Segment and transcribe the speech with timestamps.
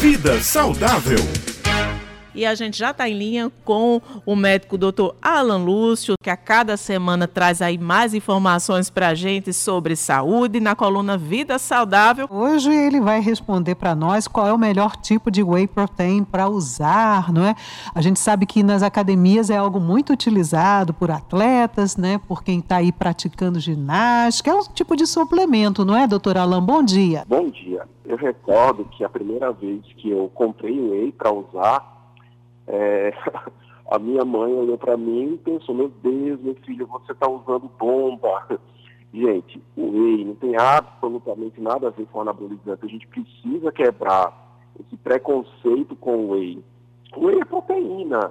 [0.00, 1.49] Vida Saudável.
[2.34, 5.10] E a gente já está em linha com o médico Dr.
[5.20, 10.60] Alan Lúcio, que a cada semana traz aí mais informações para a gente sobre saúde
[10.60, 12.28] na coluna Vida Saudável.
[12.30, 16.48] Hoje ele vai responder para nós qual é o melhor tipo de whey protein para
[16.48, 17.56] usar, não é?
[17.92, 22.20] A gente sabe que nas academias é algo muito utilizado por atletas, né?
[22.28, 24.50] Por quem está aí praticando ginástica.
[24.50, 26.62] É um tipo de suplemento, não é, doutor Alan?
[26.62, 27.24] Bom dia.
[27.26, 27.82] Bom dia.
[28.04, 31.99] Eu recordo que a primeira vez que eu comprei whey para usar,
[32.72, 33.12] é,
[33.90, 37.70] a minha mãe olhou para mim e pensou, meu Deus, meu filho, você está usando
[37.78, 38.46] bomba.
[39.12, 42.86] Gente, o whey não tem absolutamente nada a ver com anabolizante.
[42.86, 44.32] A gente precisa quebrar
[44.78, 46.62] esse preconceito com o whey.
[47.16, 48.30] O whey é proteína.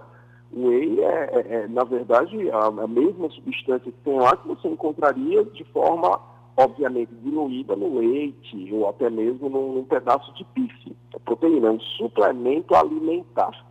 [0.53, 4.47] O whey é, é, é na verdade, a, a, mesma substância que tem lá que
[4.47, 6.17] você encontraria de forma,
[6.55, 10.95] obviamente, diluída no leite ou até mesmo num, num pedaço de bife.
[11.13, 13.69] É proteína, é um suplemento alimentar.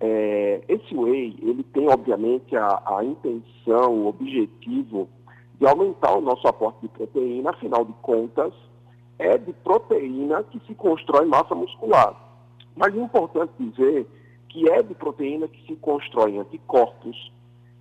[0.00, 5.08] É, esse whey, ele tem, obviamente, a, a intenção, o objetivo
[5.58, 8.52] de aumentar o nosso aporte de proteína, afinal de contas,
[9.18, 12.16] é de proteína que se constrói massa muscular.
[12.74, 14.06] Mas é importante dizer
[14.48, 17.30] que é de proteína que se constrói anticorpos,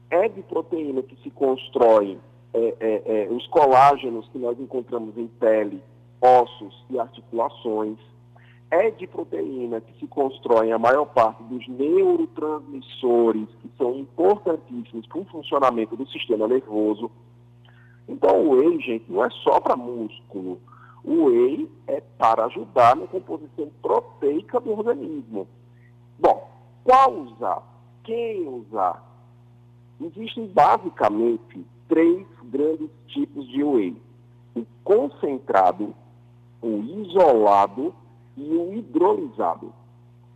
[0.09, 2.17] é de proteína que se constrói
[2.53, 5.81] é, é, é, os colágenos que nós encontramos em pele,
[6.19, 7.97] ossos e articulações,
[8.71, 15.19] é de proteína que se constroem a maior parte dos neurotransmissores que são importantíssimos para
[15.19, 17.09] o funcionamento do sistema nervoso.
[18.07, 20.59] Então, o whey, gente, não é só para músculo.
[21.03, 25.47] O whey é para ajudar na composição proteica do organismo.
[26.19, 26.49] Bom,
[26.83, 27.63] qual usar?
[28.03, 29.03] Quem usar?
[29.99, 33.95] Existem basicamente três grandes tipos de whey:
[34.55, 35.93] o concentrado,
[36.61, 37.93] o isolado
[38.39, 39.73] e o hidrolisado.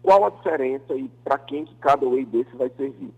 [0.01, 3.13] Qual a diferença e para quem que cada whey desse vai servir?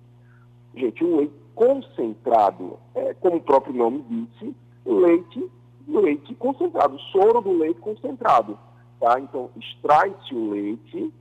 [0.75, 5.50] Gente, um whey concentrado é, como o próprio nome disse, leite,
[5.88, 8.57] leite concentrado, soro do leite concentrado.
[9.00, 9.19] Tá?
[9.19, 11.12] Então, extrai-se o leite,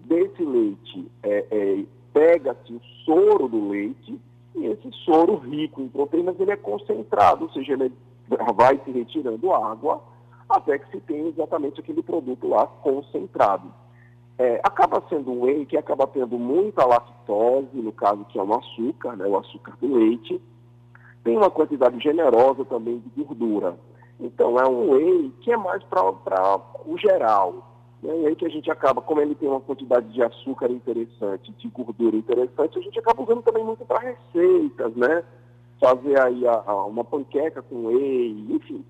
[0.00, 4.18] desse leite é, é, pega-se o soro do leite,
[4.54, 7.92] e esse soro rico em proteínas ele é concentrado, ou seja, ele
[8.54, 10.02] vai se retirando água
[10.56, 13.72] até que se tenha exatamente aquele produto lá concentrado.
[14.38, 18.54] É, acaba sendo um whey que acaba tendo muita lactose, no caso que é um
[18.54, 20.40] açúcar, né, o açúcar do leite,
[21.22, 23.78] tem uma quantidade generosa também de gordura.
[24.18, 26.02] Então é um whey que é mais para
[26.86, 27.66] o geral.
[28.02, 28.12] Né?
[28.12, 31.68] Um whey que a gente acaba, como ele tem uma quantidade de açúcar interessante, de
[31.68, 35.22] gordura interessante, a gente acaba usando também muito para receitas, né?
[35.78, 38.84] Fazer aí a, a, uma panqueca com whey, enfim.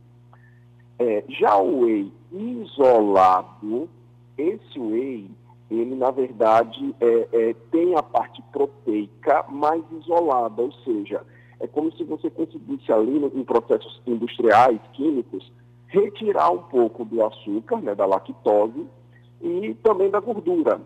[1.00, 3.88] É, já o whey isolado,
[4.36, 5.30] esse whey,
[5.70, 11.22] ele na verdade é, é, tem a parte proteica mais isolada, ou seja,
[11.58, 15.50] é como se você conseguisse ali em processos industriais, químicos,
[15.86, 18.86] retirar um pouco do açúcar, né, da lactose
[19.40, 20.82] e também da gordura.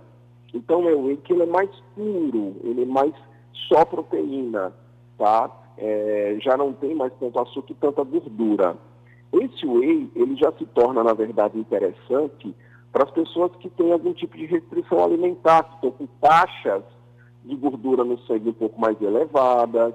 [0.54, 3.12] Então é o whey que ele é mais puro, ele é mais
[3.66, 4.72] só proteína,
[5.18, 5.50] tá?
[5.76, 8.76] É, já não tem mais tanto açúcar e tanta gordura.
[9.42, 12.54] Esse whey, ele já se torna, na verdade, interessante
[12.92, 16.84] para as pessoas que têm algum tipo de restrição alimentar, que estão com taxas
[17.44, 19.94] de gordura no sangue um pouco mais elevadas,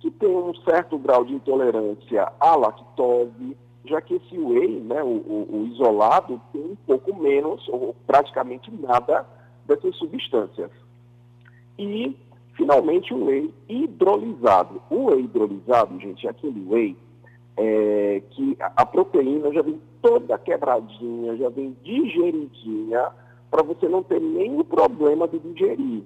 [0.00, 5.08] que têm um certo grau de intolerância à lactose, já que esse whey, né, o,
[5.08, 9.26] o, o isolado, tem um pouco menos, ou praticamente nada,
[9.66, 10.70] dessas substâncias.
[11.78, 12.16] E,
[12.54, 14.80] finalmente, o whey hidrolisado.
[14.88, 16.96] O whey hidrolisado, gente, é aquele whey
[17.60, 23.08] é, que a proteína já vem toda quebradinha, já vem digeridinha,
[23.50, 26.02] para você não ter nenhum problema de digerir.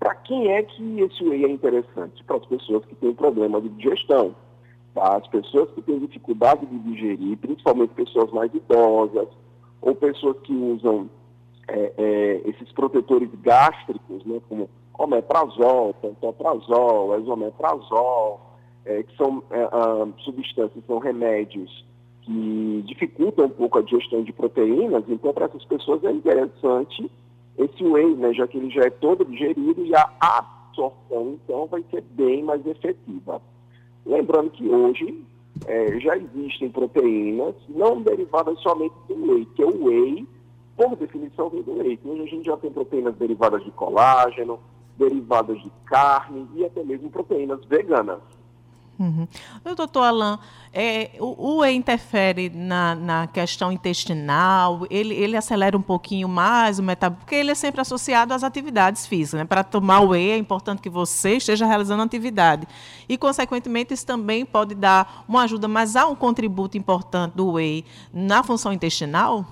[0.00, 2.24] Para quem é que esse whey é interessante?
[2.24, 4.34] Para as pessoas que têm problema de digestão.
[4.92, 5.16] Tá?
[5.16, 9.28] As pessoas que têm dificuldade de digerir, principalmente pessoas mais idosas,
[9.80, 11.08] ou pessoas que usam
[11.68, 14.68] é, é, esses protetores gástricos, né, como
[14.98, 18.47] omeprazol, pantoprazol, esomeprazol,
[18.88, 19.68] é, que são é,
[20.24, 21.84] substâncias, são remédios
[22.22, 27.10] que dificultam um pouco a digestão de proteínas, então para essas pessoas é interessante
[27.58, 31.84] esse whey, né, já que ele já é todo digerido e a absorção, então, vai
[31.90, 33.42] ser bem mais efetiva.
[34.06, 35.22] Lembrando que hoje
[35.66, 40.26] é, já existem proteínas não derivadas somente do leite, que é o whey,
[40.76, 42.06] por definição, vem do leite.
[42.06, 44.60] Hoje a gente já tem proteínas derivadas de colágeno,
[44.96, 48.20] derivadas de carne e até mesmo proteínas veganas.
[48.98, 49.28] Uhum.
[49.76, 50.38] Doutor Alain,
[50.72, 56.80] é, o, o whey interfere na, na questão intestinal, ele, ele acelera um pouquinho mais
[56.80, 59.38] o metabolismo, porque ele é sempre associado às atividades físicas.
[59.38, 59.44] Né?
[59.44, 62.66] Para tomar o whey é importante que você esteja realizando atividade.
[63.08, 67.84] E, consequentemente, isso também pode dar uma ajuda, mas há um contributo importante do whey
[68.12, 69.46] na função intestinal?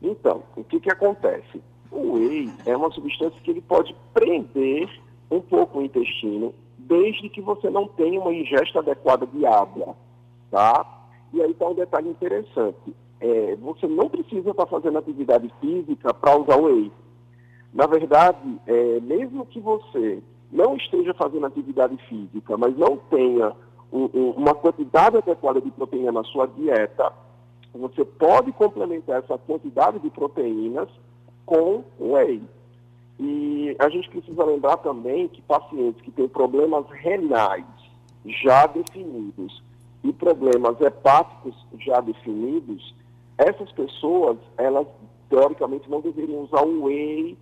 [0.00, 1.60] Então, o que, que acontece?
[1.90, 4.88] O whey é uma substância que ele pode prender
[5.30, 6.54] um pouco o intestino
[6.88, 9.96] desde que você não tenha uma ingesta adequada de água,
[10.50, 10.86] tá?
[11.32, 12.94] E aí está um detalhe interessante.
[13.20, 16.92] É, você não precisa estar tá fazendo atividade física para usar o whey.
[17.72, 20.22] Na verdade, é, mesmo que você
[20.52, 23.52] não esteja fazendo atividade física, mas não tenha
[23.92, 27.12] um, um, uma quantidade adequada de proteína na sua dieta,
[27.74, 30.88] você pode complementar essa quantidade de proteínas
[31.44, 32.42] com whey.
[33.18, 37.64] E a gente precisa lembrar também que pacientes que têm problemas renais
[38.24, 39.62] já definidos
[40.04, 42.94] e problemas hepáticos já definidos,
[43.38, 44.86] essas pessoas, elas
[45.28, 47.36] teoricamente não deveriam usar o whey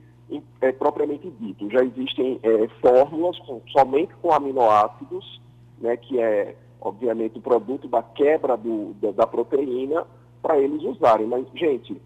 [0.60, 1.68] é, propriamente dito.
[1.70, 5.40] Já existem é, fórmulas com, somente com aminoácidos,
[5.78, 10.06] né, que é, obviamente, o produto da quebra do, da, da proteína,
[10.40, 11.26] para eles usarem.
[11.26, 12.00] Mas, gente,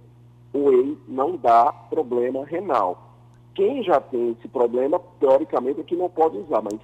[0.52, 3.07] o whey não dá problema renal
[3.58, 6.78] quem já tem esse problema, teoricamente, é que não pode usar, mas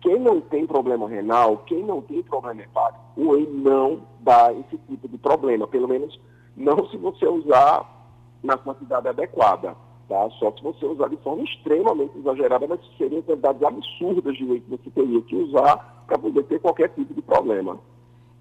[0.00, 4.78] quem não tem problema renal, quem não tem problema hepático, o whey não dá esse
[4.88, 6.18] tipo de problema, pelo menos
[6.56, 8.08] não se você usar
[8.42, 9.76] na quantidade adequada,
[10.08, 10.30] tá?
[10.38, 14.70] Só se você usar de forma extremamente exagerada, mas seriam quantidades absurdas de whey que
[14.70, 17.78] você teria que usar para poder ter qualquer tipo de problema.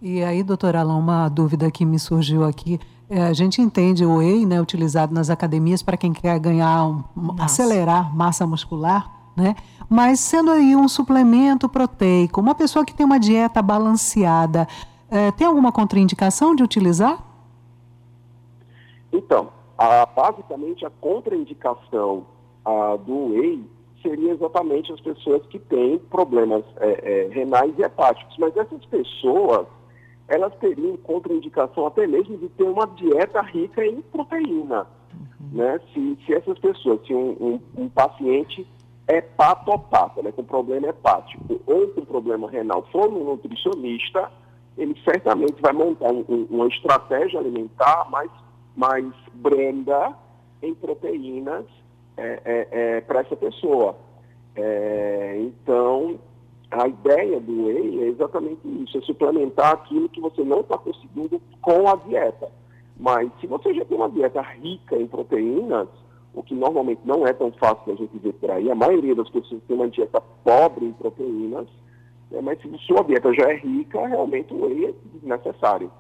[0.02, 2.80] E aí, doutora Alain, uma dúvida que me surgiu aqui.
[3.16, 7.04] É, a gente entende o whey, né, utilizado nas academias para quem quer ganhar, um,
[7.40, 9.08] acelerar massa muscular,
[9.38, 9.56] né?
[9.88, 14.68] Mas sendo aí um suplemento proteico, uma pessoa que tem uma dieta balanceada,
[15.12, 17.24] é, tem alguma contraindicação de utilizar?
[19.12, 22.26] Então, a, basicamente a contraindicação
[22.66, 23.64] a, do whey
[24.02, 28.36] seria exatamente as pessoas que têm problemas é, é, renais e hepáticos.
[28.40, 29.68] Mas essas pessoas
[30.28, 34.88] elas teriam contraindicação até mesmo de ter uma dieta rica em proteína.
[35.14, 35.58] Uhum.
[35.58, 35.80] Né?
[35.94, 38.68] Se, se essas pessoas, se um, um, um paciente
[39.08, 44.32] hepatopata, né, com problema hepático ou com problema renal, for um nutricionista,
[44.78, 48.32] ele certamente vai montar um, uma estratégia alimentar mais,
[48.76, 50.14] mais branda
[50.62, 51.66] em proteínas
[52.16, 53.96] é, é, é, para essa pessoa.
[54.56, 56.20] É, então,
[56.74, 61.42] a ideia do whey é exatamente isso, é suplementar aquilo que você não está conseguindo
[61.62, 62.52] com a dieta.
[62.98, 65.88] Mas se você já tem uma dieta rica em proteínas,
[66.34, 69.30] o que normalmente não é tão fácil a gente ver por aí, a maioria das
[69.30, 71.68] pessoas tem uma dieta pobre em proteínas,
[72.32, 75.92] né, mas se sua dieta já é rica, realmente o whey é necessário.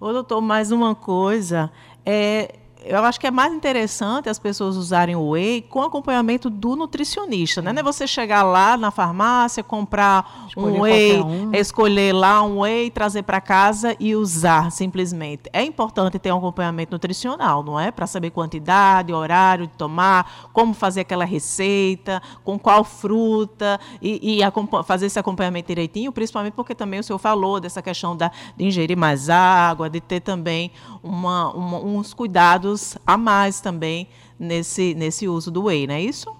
[0.00, 1.70] Ô, doutor, mais uma coisa,
[2.04, 6.76] é, eu acho que é mais interessante as pessoas usarem o whey com acompanhamento do
[6.76, 7.72] nutricionista, né?
[7.72, 11.50] Não é você chegar lá na farmácia, comprar escolher um whey, um.
[11.54, 15.48] escolher lá um whey, trazer para casa e usar simplesmente.
[15.52, 17.90] É importante ter um acompanhamento nutricional, não é?
[17.90, 24.84] Para saber quantidade, horário de tomar, como fazer aquela receita, com qual fruta e, e
[24.84, 28.96] fazer esse acompanhamento direitinho, principalmente porque também o senhor falou dessa questão da, de ingerir
[28.96, 30.70] mais água, de ter também
[31.02, 32.73] uma, uma, uns cuidados
[33.06, 36.34] a mais também nesse, nesse uso do whey, não é isso?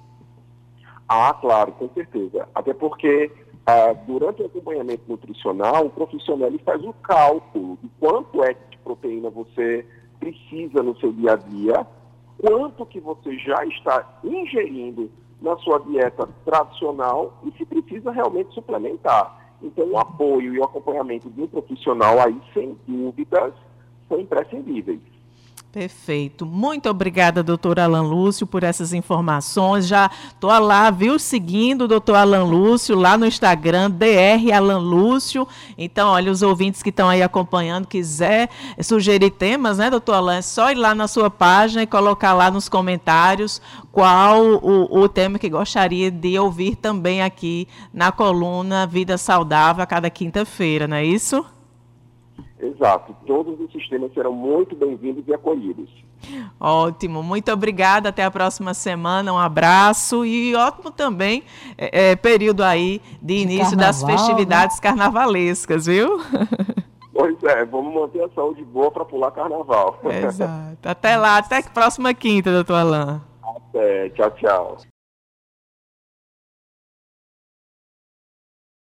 [1.09, 2.49] Ah, claro, com certeza.
[2.55, 3.31] Até porque
[3.67, 8.79] ah, durante o acompanhamento nutricional, o profissional ele faz um cálculo de quanto é de
[8.79, 9.87] proteína você
[10.21, 11.87] precisa no seu dia a dia,
[12.39, 15.11] quanto que você já está ingerindo
[15.41, 19.55] na sua dieta tradicional e se precisa realmente suplementar.
[19.63, 23.55] Então, o apoio e o acompanhamento de um profissional aí, sem dúvidas,
[24.09, 25.01] são imprescindíveis.
[25.75, 26.47] Perfeito.
[26.47, 29.89] Muito obrigada, doutor Alan Lúcio, por essas informações.
[29.89, 35.49] Já estou lá, viu, seguindo o doutor Alan Lúcio lá no Instagram, DR Alan Lúcio.
[35.77, 38.51] Então, olha, os ouvintes que estão aí acompanhando, quiser
[38.81, 42.53] sugerir temas, né, doutor Alan, é só ir lá na sua página e colocar lá
[42.53, 49.19] nos comentários qual o, o tema que gostaria de ouvir também aqui na coluna Vida
[49.19, 51.45] Saudável a cada quinta-feira, não é isso?
[52.59, 53.15] Exato.
[53.27, 55.89] Todos os sistemas serão muito bem-vindos e acolhidos.
[56.59, 58.09] Ótimo, muito obrigada.
[58.09, 59.33] Até a próxima semana.
[59.33, 61.43] Um abraço e ótimo também
[61.77, 64.83] é, é, período aí de, de início carnaval, das festividades né?
[64.83, 66.19] carnavalescas, viu?
[67.17, 70.01] Pois é, vamos manter a saúde boa para pular carnaval.
[70.05, 70.77] Exato.
[70.85, 73.21] Até lá, até a próxima quinta, doutor Alain.
[73.41, 74.79] Até, tchau, tchau.